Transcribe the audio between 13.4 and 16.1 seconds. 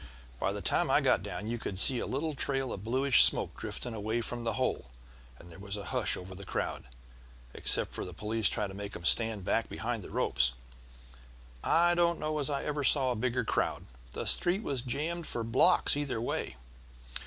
crowd; the street was jammed for blocks